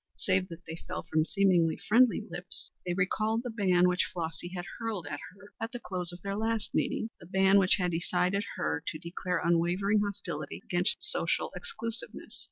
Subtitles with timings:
[0.15, 4.65] Save that they fell from seemingly friendly lips they recalled the ban which Flossy had
[4.79, 8.43] hurled at her at the close of their last meeting the ban which had decided
[8.55, 12.39] her to declare unwavering hostility against social exclusiveness.